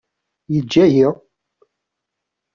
Yeǧǧa-yi. 0.53 1.07